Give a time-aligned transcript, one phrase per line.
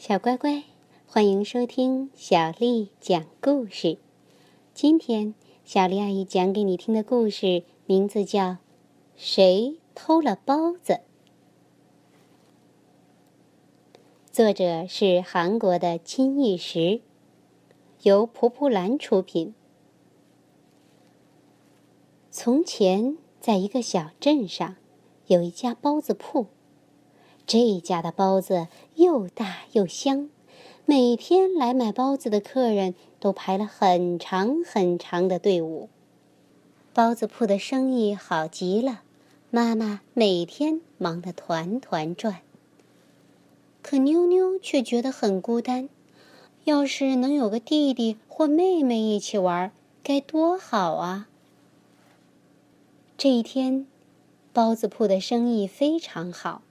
[0.00, 0.62] 小乖乖，
[1.06, 3.98] 欢迎收听小丽讲故事。
[4.72, 8.42] 今天小丽阿姨讲给你听的故事名字叫
[9.14, 10.94] 《谁偷了包子》，
[14.32, 17.02] 作者是韩国的金玉石，
[18.00, 19.52] 由蒲蒲兰出品。
[22.30, 24.76] 从前，在一个小镇上，
[25.26, 26.46] 有一家包子铺。
[27.46, 30.30] 这家的包子又大又香，
[30.84, 35.88] 每天来买包子的客人都排了很长很长的队伍。
[36.92, 39.02] 包子铺的生意好极了，
[39.50, 42.40] 妈妈每天忙得团团转。
[43.82, 45.88] 可妞妞却觉得很孤单，
[46.64, 51.28] 要是能有个弟弟或妹妹一起玩，该多好啊！
[53.16, 53.86] 这一天，
[54.52, 56.62] 包子铺的生意非常好。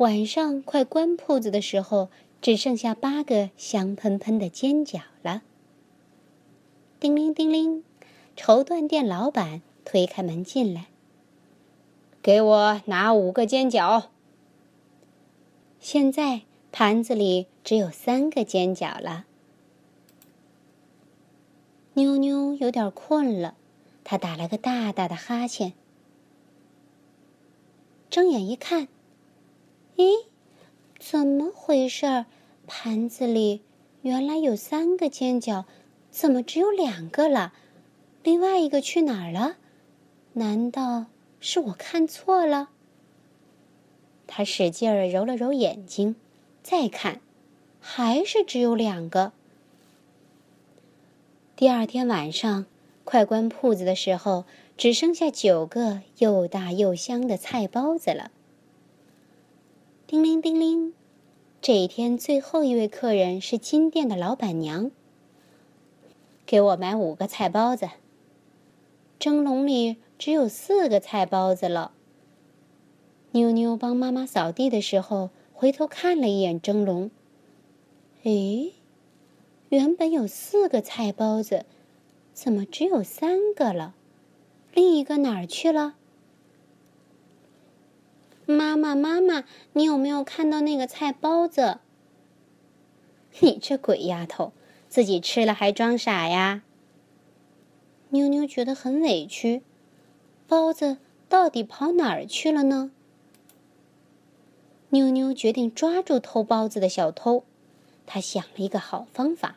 [0.00, 2.08] 晚上快关铺子的时候，
[2.40, 5.42] 只剩下八个香喷喷的煎饺了。
[6.98, 7.84] 叮铃叮铃，
[8.34, 10.86] 绸缎店老板推开门进来，
[12.22, 14.04] 给我拿五个煎饺。
[15.80, 16.40] 现在
[16.72, 19.26] 盘子里只有三个煎饺了。
[21.92, 23.54] 妞妞有点困了，
[24.02, 25.74] 她打了个大大的哈欠，
[28.08, 28.88] 睁眼一看。
[30.00, 30.24] 咦，
[30.98, 32.24] 怎么回事儿？
[32.66, 33.60] 盘子里
[34.00, 35.64] 原来有三个煎饺，
[36.10, 37.52] 怎么只有两个了？
[38.22, 39.56] 另外一个去哪儿了？
[40.32, 41.04] 难道
[41.38, 42.70] 是我看错了？
[44.26, 46.16] 他使劲儿揉了揉眼睛，
[46.62, 47.20] 再看，
[47.78, 49.32] 还是只有两个。
[51.56, 52.64] 第二天晚上，
[53.04, 54.46] 快关铺子的时候，
[54.78, 58.30] 只剩下九个又大又香的菜包子了。
[60.10, 60.92] 叮铃叮铃，
[61.62, 64.90] 这一天最后一位客人是金店的老板娘。
[66.44, 67.88] 给我买五个菜包子。
[69.20, 71.92] 蒸笼里只有四个菜包子了。
[73.30, 77.12] 妞妞帮妈妈扫地的时候，回头看了一眼蒸笼。
[78.24, 78.72] 诶，
[79.68, 81.64] 原本有四个菜包子，
[82.32, 83.94] 怎么只有三个了？
[84.74, 85.94] 另一个哪儿去了？
[88.50, 91.78] 妈妈，妈妈，你有没有看到那个菜包子？
[93.40, 94.52] 你这鬼丫头，
[94.88, 96.62] 自己吃了还装傻呀！
[98.10, 99.62] 妞妞觉得很委屈，
[100.48, 102.90] 包子到底跑哪儿去了呢？
[104.90, 107.44] 妞妞决定抓住偷包子的小偷。
[108.04, 109.56] 她想了一个好方法。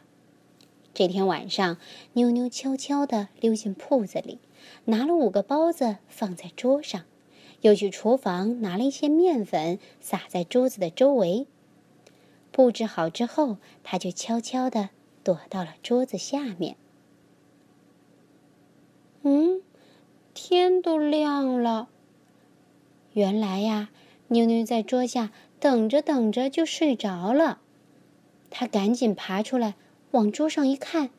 [0.93, 1.77] 这天晚上，
[2.13, 4.37] 妞妞悄悄地溜进铺子里，
[4.85, 7.05] 拿了五个包子放在桌上。
[7.63, 11.47] 又去厨房拿了一些面粉，撒在桌子的周围。
[12.51, 14.89] 布置好之后，他就悄悄地
[15.23, 16.75] 躲到了桌子下面。
[19.21, 19.61] 嗯，
[20.33, 21.87] 天都亮了。
[23.13, 23.89] 原来呀，
[24.27, 25.31] 妞妞在桌下
[25.61, 27.61] 等着等着就睡着了。
[28.49, 29.75] 他赶紧爬出来，
[30.11, 31.11] 往桌上一看，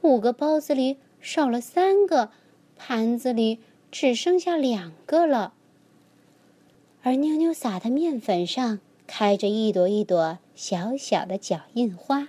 [0.00, 2.30] 五个包子里少了三个，
[2.76, 3.58] 盘子里
[3.90, 5.54] 只剩下两个了。
[7.04, 12.28] 而妞妞撒的面粉上开着一朵一朵小小的脚印花。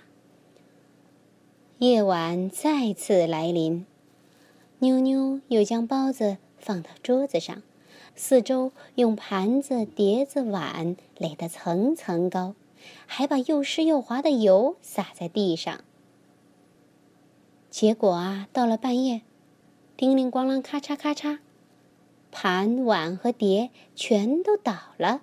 [1.78, 3.86] 夜晚再次来临，
[4.80, 7.62] 妞妞又将包子放到桌子上，
[8.16, 12.56] 四周用盘子、碟子、碗垒得层层高，
[13.06, 15.84] 还把又湿又滑的油撒在地上。
[17.70, 19.22] 结果啊，到了半夜，
[19.96, 21.38] 叮铃咣啷，咔嚓咔嚓。
[22.36, 25.22] 盘碗和碟全都倒了。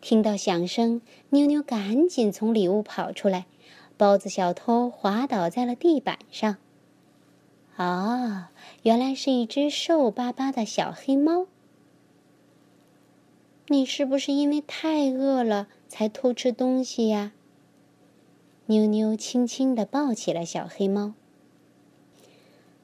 [0.00, 3.46] 听到响声，妞妞赶紧从里屋跑出来，
[3.96, 6.56] 包子小偷滑倒在了地板上。
[7.76, 8.44] 哦，
[8.84, 11.48] 原来是一只瘦巴巴的小黑猫。
[13.66, 17.32] 你是不是因为太饿了才偷吃东西呀？
[18.66, 21.14] 妞妞轻轻地抱起了小黑猫。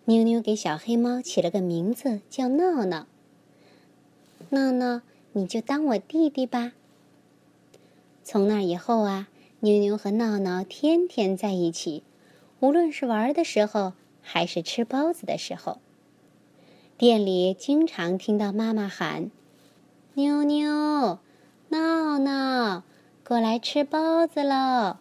[0.08, 3.08] 妞妞给小黑猫起了个名字，叫闹闹。
[4.50, 6.72] 闹闹，你就当我弟弟吧。
[8.22, 9.26] 从那以后啊，
[9.60, 12.04] 妞妞和闹闹天天在一起，
[12.60, 15.78] 无论是玩的时候，还是吃包子的时候，
[16.96, 19.32] 店里经常听到妈妈喊
[20.14, 21.18] ：“妞妞，
[21.70, 22.84] 闹闹，
[23.26, 24.98] 过来吃包子喽！”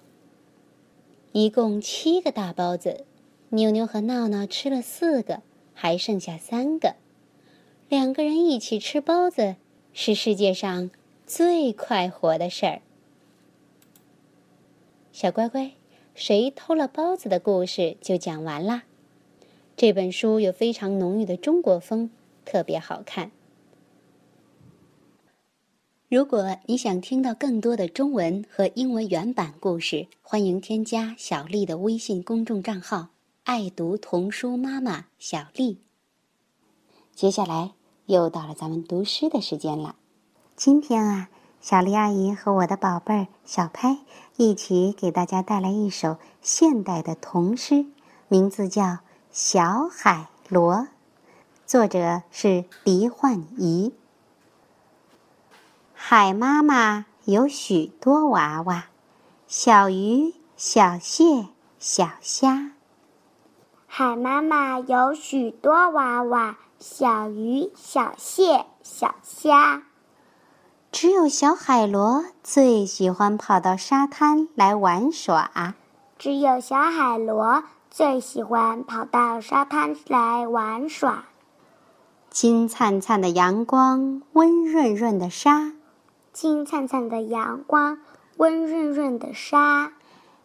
[1.32, 3.06] 一共七个大包子。
[3.50, 5.42] 妞妞和闹闹吃了四个，
[5.74, 6.96] 还剩下三个。
[7.88, 9.56] 两个人一起吃包子，
[9.94, 10.90] 是世界上
[11.26, 12.82] 最快活的事儿。
[15.12, 15.72] 小乖乖，
[16.14, 18.84] 谁偷了包子的故事就讲完啦。
[19.78, 22.10] 这本书有非常浓郁的中国风，
[22.44, 23.32] 特别好看。
[26.08, 33.10] 如果你想听到更多的中文和英文原版故事，欢迎添加小丽的微信公众账号
[33.46, 35.80] “爱读童书妈妈小丽”。
[37.14, 37.74] 接下来
[38.08, 39.96] 又到了咱们读诗的时间了。
[40.56, 41.30] 今天啊，
[41.62, 44.00] 小丽阿姨和我的宝贝儿小拍
[44.36, 47.86] 一起给大家带来一首现代的童诗，
[48.30, 48.84] 名字叫
[49.32, 50.78] 《小海螺》，
[51.68, 53.94] 作者是黎焕仪。
[55.94, 58.88] 海妈妈有许多娃娃，
[59.46, 62.72] 小鱼、小蟹、小虾。
[63.98, 69.84] 海妈妈有许多娃娃，小鱼、小蟹、小虾。
[70.92, 75.76] 只有小海螺最喜欢跑到沙滩来玩耍。
[76.20, 81.24] 只有小海螺最喜欢跑到沙滩来玩耍。
[82.30, 85.72] 金灿灿的阳光，温润润的沙。
[86.34, 88.00] 金灿灿的阳光，
[88.36, 89.94] 温润润的沙，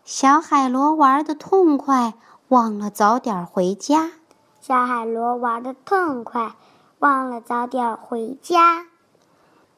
[0.04, 2.14] 小海螺玩的痛快，
[2.50, 4.10] 忘了早点回家。
[4.60, 6.56] 小海螺玩的痛快，
[6.98, 8.86] 忘了早点回家。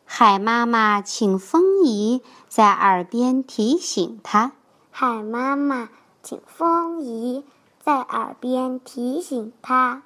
[0.07, 4.53] 海妈妈请风姨在耳边提醒他。
[4.91, 5.91] 海妈妈
[6.23, 7.45] 请风姨
[7.79, 10.03] 在耳边提醒他。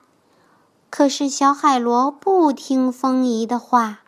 [0.90, 4.00] 可是小海螺不听风姨的话。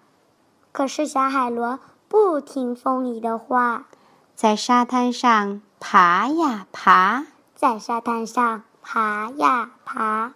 [0.72, 1.78] 可是小海螺
[2.08, 3.86] 不听风姨的话，
[4.34, 7.26] 在沙滩上爬呀爬，
[7.60, 10.34] 在沙滩上爬呀爬。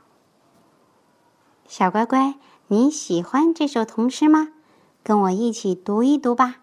[1.69, 2.34] 小乖乖，
[2.66, 4.48] 你喜欢这首童诗吗？
[5.04, 6.62] 跟我一起读一读吧。